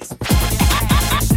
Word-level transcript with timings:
place. 0.00 1.35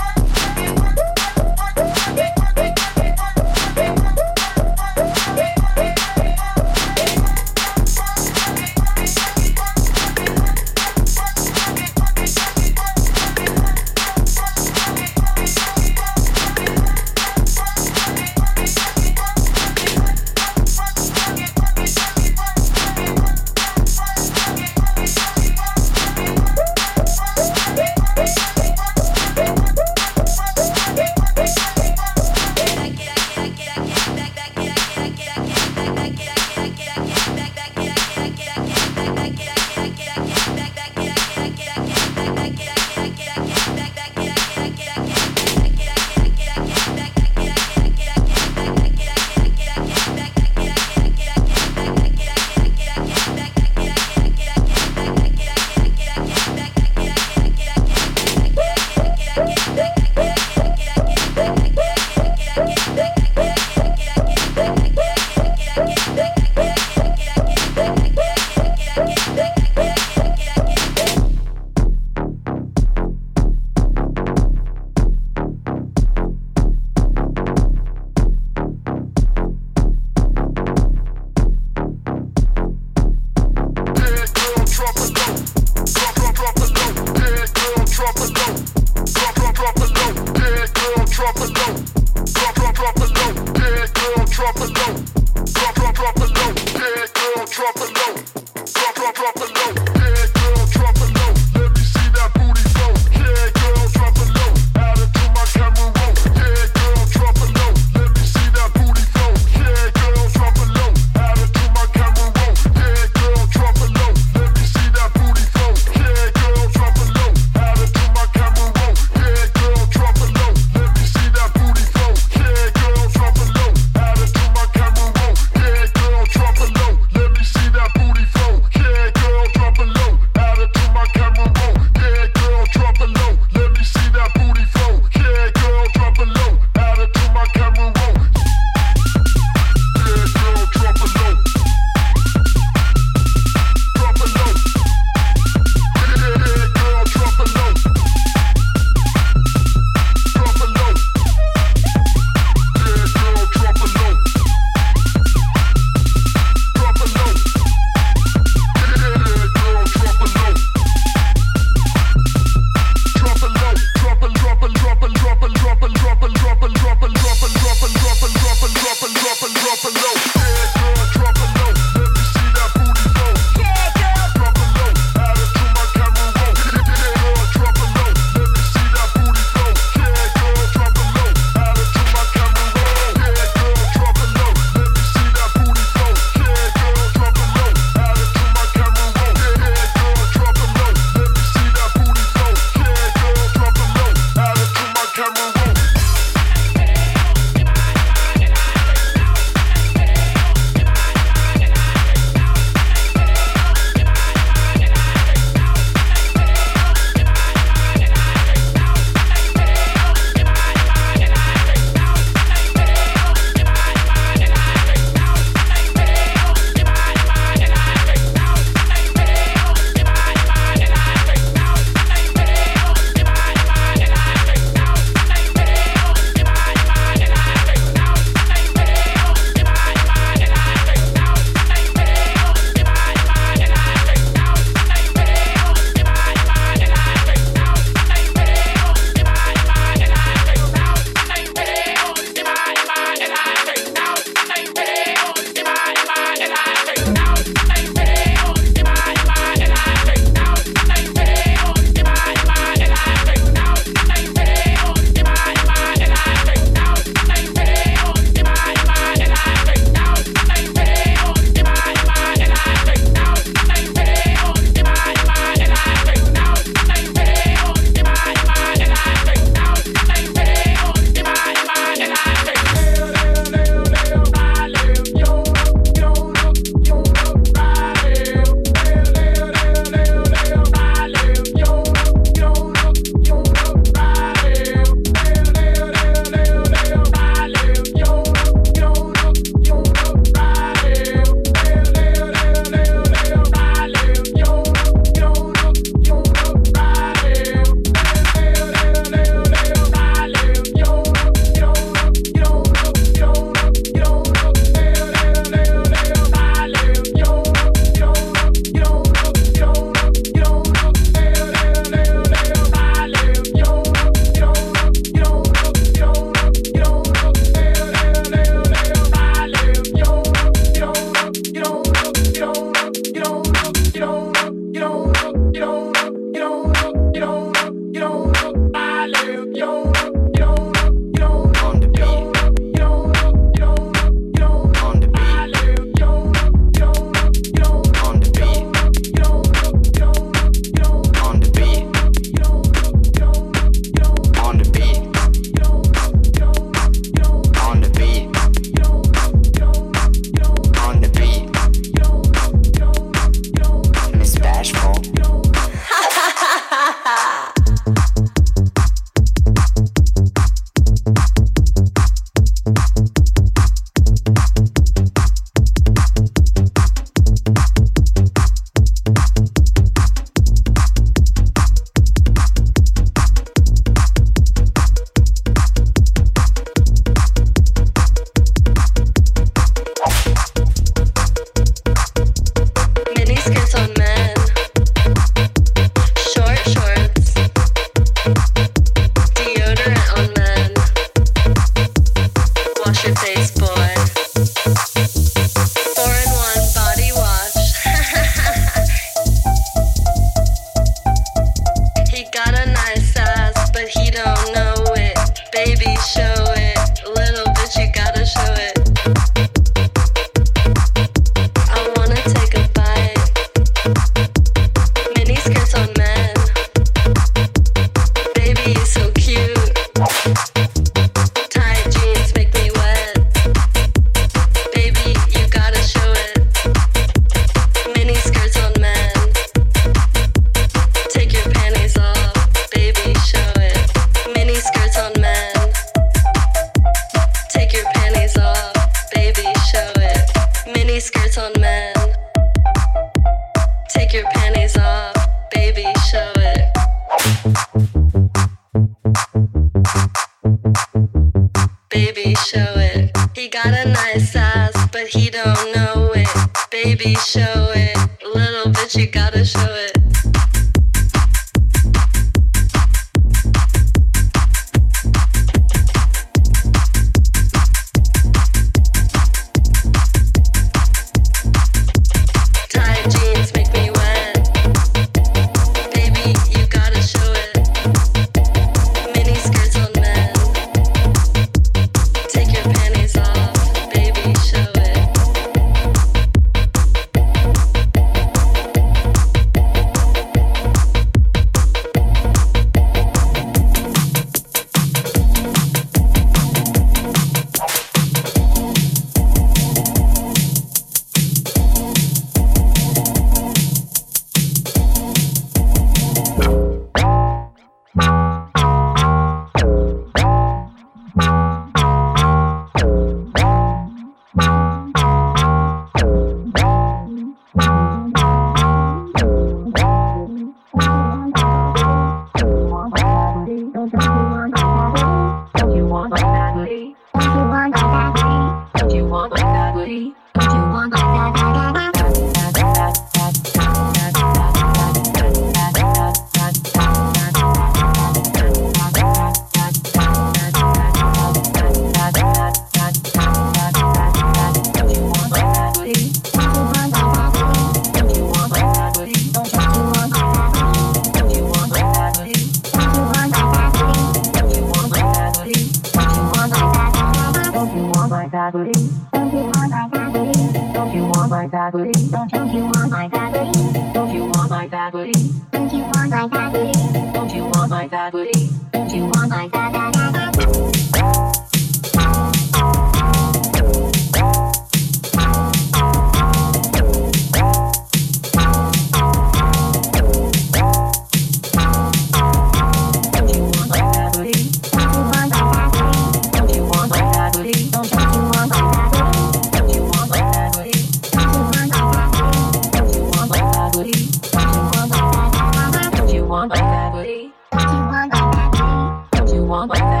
want 599.51 599.73
that. 599.73 600.00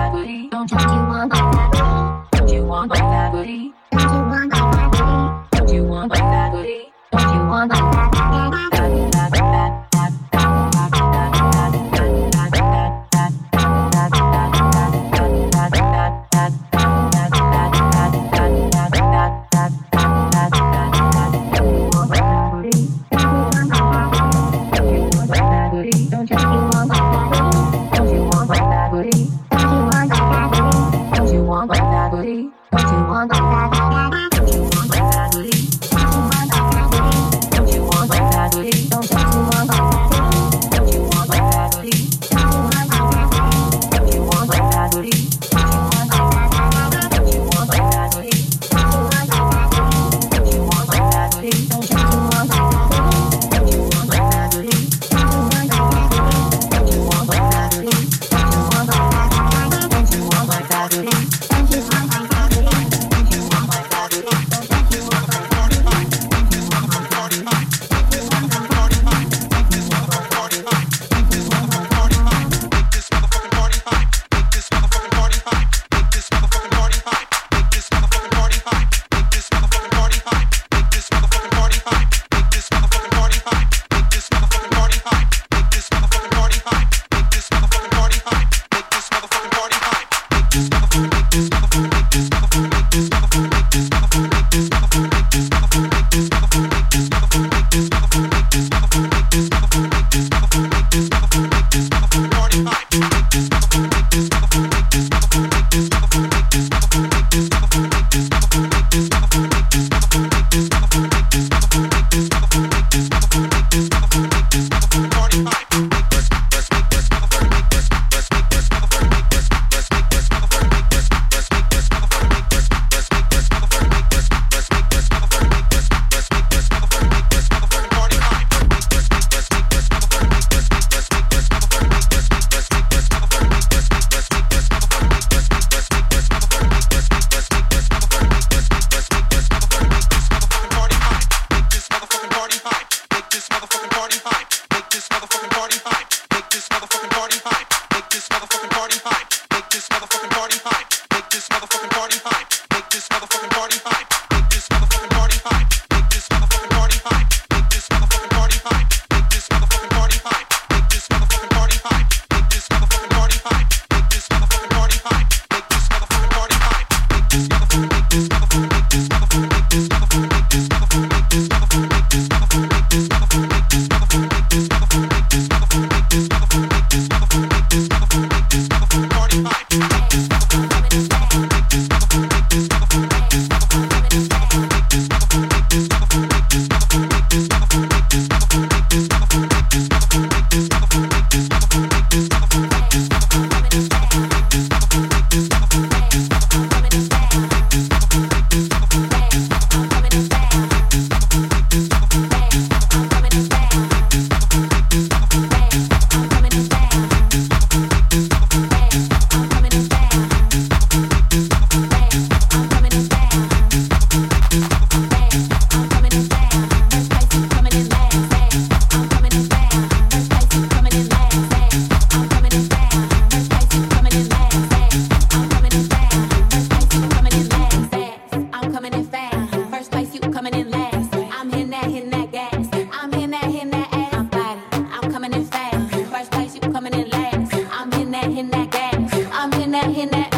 that, 239.71 239.85
hitting 239.85 240.11
that. 240.11 240.30